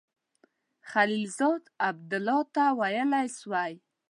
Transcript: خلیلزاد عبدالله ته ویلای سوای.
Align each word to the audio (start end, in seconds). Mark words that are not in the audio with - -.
خلیلزاد 0.91 1.63
عبدالله 1.89 2.41
ته 2.55 2.63
ویلای 2.79 3.27
سوای. 3.39 3.73